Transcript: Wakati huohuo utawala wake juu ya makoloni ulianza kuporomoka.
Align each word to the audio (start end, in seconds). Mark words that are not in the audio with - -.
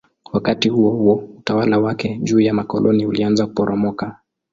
Wakati 0.33 0.69
huohuo 0.69 1.15
utawala 1.37 1.79
wake 1.79 2.19
juu 2.23 2.39
ya 2.39 2.53
makoloni 2.53 3.05
ulianza 3.05 3.47
kuporomoka. 3.47 4.17